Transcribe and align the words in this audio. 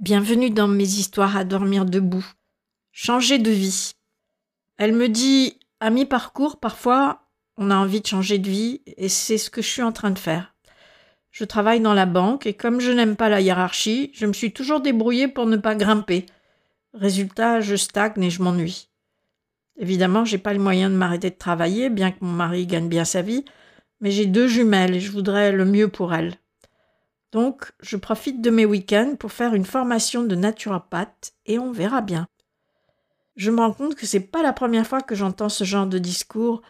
Bienvenue 0.00 0.48
dans 0.48 0.66
mes 0.66 0.94
histoires 0.94 1.36
à 1.36 1.44
dormir 1.44 1.84
debout. 1.84 2.24
Changer 2.90 3.36
de 3.36 3.50
vie. 3.50 3.92
Elle 4.78 4.94
me 4.94 5.10
dit 5.10 5.60
à 5.78 5.90
mi-parcours, 5.90 6.58
parfois, 6.58 7.28
on 7.58 7.70
a 7.70 7.76
envie 7.76 8.00
de 8.00 8.06
changer 8.06 8.38
de 8.38 8.48
vie 8.48 8.80
et 8.86 9.10
c'est 9.10 9.36
ce 9.36 9.50
que 9.50 9.60
je 9.60 9.68
suis 9.68 9.82
en 9.82 9.92
train 9.92 10.10
de 10.10 10.18
faire. 10.18 10.54
Je 11.30 11.44
travaille 11.44 11.80
dans 11.80 11.92
la 11.92 12.06
banque 12.06 12.46
et 12.46 12.54
comme 12.54 12.80
je 12.80 12.90
n'aime 12.90 13.14
pas 13.14 13.28
la 13.28 13.42
hiérarchie, 13.42 14.10
je 14.14 14.24
me 14.24 14.32
suis 14.32 14.54
toujours 14.54 14.80
débrouillée 14.80 15.28
pour 15.28 15.44
ne 15.44 15.58
pas 15.58 15.74
grimper. 15.74 16.24
Résultat, 16.94 17.60
je 17.60 17.76
stagne 17.76 18.22
et 18.22 18.30
je 18.30 18.42
m'ennuie. 18.42 18.88
Évidemment, 19.76 20.24
j'ai 20.24 20.38
pas 20.38 20.54
le 20.54 20.60
moyen 20.60 20.88
de 20.88 20.94
m'arrêter 20.94 21.28
de 21.28 21.36
travailler, 21.36 21.90
bien 21.90 22.10
que 22.10 22.24
mon 22.24 22.32
mari 22.32 22.66
gagne 22.66 22.88
bien 22.88 23.04
sa 23.04 23.20
vie, 23.20 23.44
mais 24.00 24.12
j'ai 24.12 24.24
deux 24.24 24.48
jumelles 24.48 24.94
et 24.94 25.00
je 25.00 25.12
voudrais 25.12 25.52
le 25.52 25.66
mieux 25.66 25.88
pour 25.88 26.14
elles. 26.14 26.39
Donc, 27.32 27.72
je 27.80 27.96
profite 27.96 28.40
de 28.40 28.50
mes 28.50 28.64
week-ends 28.64 29.14
pour 29.18 29.32
faire 29.32 29.54
une 29.54 29.64
formation 29.64 30.24
de 30.24 30.34
naturopathe 30.34 31.32
et 31.46 31.58
on 31.58 31.70
verra 31.70 32.00
bien. 32.00 32.26
Je 33.36 33.50
me 33.50 33.60
rends 33.60 33.72
compte 33.72 33.94
que 33.94 34.06
c'est 34.06 34.20
pas 34.20 34.42
la 34.42 34.52
première 34.52 34.86
fois 34.86 35.00
que 35.00 35.14
j'entends 35.14 35.48
ce 35.48 35.64
genre 35.64 35.86
de 35.86 35.98
discours. 35.98 36.62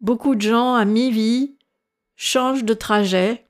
Beaucoup 0.00 0.34
de 0.34 0.42
gens 0.42 0.74
à 0.74 0.84
mi-vie 0.84 1.56
changent 2.14 2.64
de 2.64 2.74
trajet. 2.74 3.46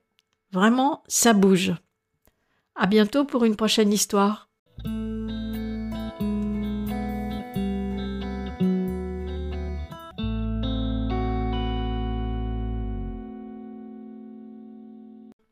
Vraiment, 0.51 1.03
ça 1.07 1.33
bouge. 1.33 1.73
À 2.75 2.87
bientôt 2.87 3.25
pour 3.25 3.43
une 3.43 3.55
prochaine 3.55 3.91
histoire. 3.91 4.46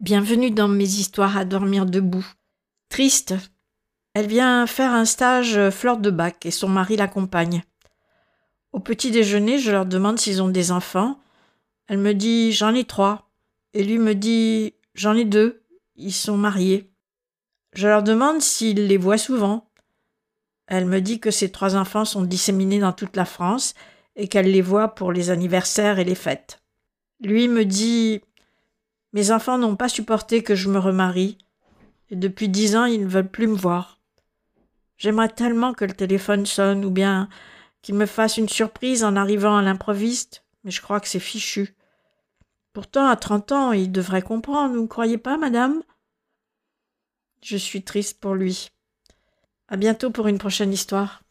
Bienvenue 0.01 0.51
dans 0.51 0.67
mes 0.67 0.83
histoires 0.83 1.38
à 1.38 1.45
dormir 1.45 1.85
debout. 1.85 2.27
Triste. 2.89 3.33
Elle 4.13 4.27
vient 4.27 4.67
faire 4.67 4.91
un 4.91 5.05
stage 5.05 5.69
fleur 5.69 5.97
de 5.97 6.09
bac 6.09 6.45
et 6.45 6.51
son 6.51 6.67
mari 6.67 6.97
l'accompagne. 6.97 7.63
Au 8.73 8.81
petit 8.81 9.09
déjeuner, 9.09 9.57
je 9.57 9.71
leur 9.71 9.85
demande 9.85 10.19
s'ils 10.19 10.41
ont 10.41 10.49
des 10.49 10.73
enfants. 10.73 11.17
Elle 11.88 11.99
me 11.99 12.13
dit 12.13 12.51
j'en 12.51 12.75
ai 12.75 12.83
trois. 12.83 13.31
Et 13.73 13.85
lui 13.85 13.97
me 13.97 14.16
dit 14.16 14.73
j'en 14.95 15.16
ai 15.16 15.23
deux. 15.23 15.63
Ils 15.95 16.13
sont 16.13 16.38
mariés. 16.38 16.91
Je 17.71 17.88
leur 17.88 18.03
demande 18.03 18.41
s'ils 18.41 18.88
les 18.88 18.97
voient 18.97 19.17
souvent. 19.17 19.71
Elle 20.67 20.88
me 20.88 20.99
dit 20.99 21.21
que 21.21 21.31
ces 21.31 21.53
trois 21.53 21.77
enfants 21.77 22.05
sont 22.05 22.23
disséminés 22.23 22.79
dans 22.79 22.93
toute 22.93 23.16
la 23.16 23.25
France 23.25 23.75
et 24.17 24.27
qu'elle 24.27 24.51
les 24.51 24.61
voit 24.61 24.89
pour 24.89 25.13
les 25.13 25.29
anniversaires 25.29 25.99
et 25.99 26.03
les 26.03 26.16
fêtes. 26.16 26.61
Lui 27.21 27.47
me 27.47 27.63
dit 27.63 28.21
mes 29.16 29.31
enfants 29.31 29.58
n'ont 29.58 29.77
pas 29.77 29.88
supporté 29.88 30.44
que 30.44 30.55
je 30.55 30.69
me 30.69 30.77
remarie, 30.77 31.38
et 32.09 32.17
depuis 32.17 32.49
dix 32.49 32.75
ans 32.75 32.83
ils 32.83 33.02
ne 33.02 33.08
veulent 33.08 33.31
plus 33.31 33.47
me 33.47 33.55
voir. 33.55 33.97
J'aimerais 34.97 35.30
tellement 35.30 35.73
que 35.73 35.85
le 35.85 35.94
téléphone 35.94 36.45
sonne, 36.45 36.83
ou 36.83 36.91
bien 36.91 37.29
qu'il 37.81 37.95
me 37.95 38.07
fasse 38.07 38.35
une 38.35 38.50
surprise 38.50 39.06
en 39.06 39.16
arrivant 39.16 39.56
à 39.56 39.62
l'improviste, 39.62 40.44
mais 40.63 40.72
je 40.72 40.81
crois 40.81 41.00
que 41.00 41.07
c'est 41.07 41.19
fichu. 41.19 41.75
Pourtant, 42.73 43.07
à 43.07 43.16
trente 43.16 43.53
ans, 43.53 43.72
il 43.72 43.89
devrait 43.89 44.22
comprendre, 44.22 44.75
vous 44.75 44.81
ne 44.81 44.88
croyez 44.88 45.18
pas, 45.18 45.38
madame? 45.38 45.81
Je 47.41 47.56
suis 47.56 47.84
triste 47.84 48.19
pour 48.19 48.35
lui. 48.35 48.69
À 49.69 49.78
bientôt 49.78 50.12
pour 50.12 50.28
une 50.28 50.39
prochaine 50.39 50.73
histoire. 50.73 51.25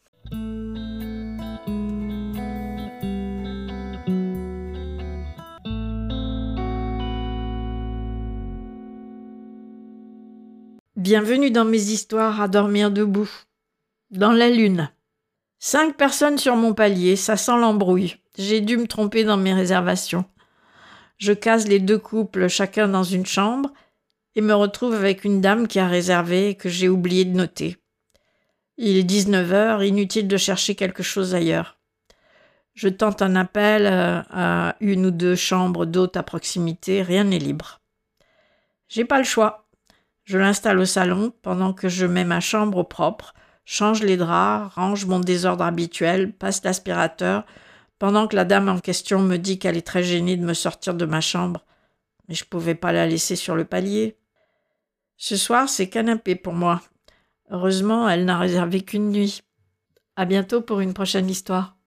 Bienvenue 11.04 11.50
dans 11.50 11.66
mes 11.66 11.91
histoires 11.91 12.41
à 12.41 12.48
dormir 12.48 12.91
debout. 12.91 13.28
Dans 14.10 14.32
la 14.32 14.48
lune. 14.48 14.91
Cinq 15.59 15.98
personnes 15.98 16.38
sur 16.38 16.56
mon 16.56 16.72
palier, 16.72 17.15
ça 17.15 17.37
sent 17.37 17.59
l'embrouille. 17.59 18.16
J'ai 18.38 18.62
dû 18.62 18.78
me 18.78 18.87
tromper 18.87 19.22
dans 19.22 19.37
mes 19.37 19.53
réservations. 19.53 20.25
Je 21.19 21.34
case 21.34 21.69
les 21.69 21.78
deux 21.78 21.98
couples 21.98 22.48
chacun 22.48 22.88
dans 22.88 23.03
une 23.03 23.26
chambre 23.26 23.70
et 24.34 24.41
me 24.41 24.54
retrouve 24.54 24.94
avec 24.94 25.25
une 25.25 25.43
dame 25.43 25.69
qui 25.69 25.78
a 25.78 25.88
réservé 25.88 26.48
et 26.48 26.54
que 26.54 26.70
j'ai 26.70 26.88
oublié 26.88 27.26
de 27.26 27.37
noter. 27.37 27.76
Il 28.78 28.97
est 28.97 29.04
19 29.04 29.53
heures, 29.53 29.82
inutile 29.82 30.26
de 30.26 30.38
chercher 30.38 30.75
quelque 30.75 31.03
chose 31.03 31.34
ailleurs. 31.34 31.76
Je 32.72 32.88
tente 32.88 33.20
un 33.20 33.37
appel 33.37 33.84
euh, 33.84 34.22
à 34.31 34.76
une 34.81 35.04
ou 35.04 35.10
deux 35.10 35.37
chambres 35.37 35.84
d'hôtes 35.84 36.16
à 36.16 36.22
proximité, 36.22 37.03
rien 37.03 37.25
n'est 37.25 37.38
libre. 37.38 37.82
J'ai 38.88 39.04
pas 39.04 39.19
le 39.19 39.25
choix. 39.25 39.63
Je 40.24 40.38
l'installe 40.38 40.78
au 40.78 40.86
salon 40.86 41.32
pendant 41.42 41.72
que 41.72 41.88
je 41.88 42.06
mets 42.06 42.24
ma 42.24 42.40
chambre 42.40 42.82
propre, 42.82 43.34
change 43.66 44.02
les 44.02 44.16
draps, 44.16 44.74
range 44.74 45.04
mon 45.04 45.20
désordre 45.20 45.64
habituel, 45.64 46.32
passe 46.32 46.64
l'aspirateur, 46.64 47.44
pendant 47.98 48.26
que 48.26 48.36
la 48.36 48.44
dame 48.44 48.68
en 48.68 48.78
question 48.78 49.20
me 49.20 49.36
dit 49.36 49.58
qu'elle 49.58 49.76
est 49.76 49.86
très 49.86 50.02
gênée 50.02 50.36
de 50.36 50.44
me 50.44 50.54
sortir 50.54 50.94
de 50.94 51.04
ma 51.04 51.20
chambre. 51.20 51.64
Mais 52.28 52.34
je 52.34 52.44
ne 52.44 52.48
pouvais 52.48 52.74
pas 52.74 52.92
la 52.92 53.06
laisser 53.06 53.36
sur 53.36 53.54
le 53.54 53.66
palier. 53.66 54.16
Ce 55.16 55.36
soir, 55.36 55.68
c'est 55.68 55.88
canapé 55.88 56.34
pour 56.34 56.54
moi. 56.54 56.80
Heureusement, 57.50 58.08
elle 58.08 58.24
n'a 58.24 58.38
réservé 58.38 58.80
qu'une 58.80 59.10
nuit. 59.10 59.42
À 60.16 60.24
bientôt 60.24 60.62
pour 60.62 60.80
une 60.80 60.94
prochaine 60.94 61.28
histoire. 61.28 61.76